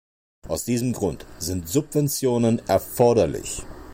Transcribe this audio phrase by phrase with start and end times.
[0.47, 3.61] Aus diesem Grund sind Subventionen erforderlich.